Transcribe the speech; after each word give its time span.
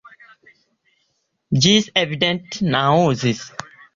Ĝi 1.65 1.73
evidente 2.03 2.65
naŭzis. 2.77 3.45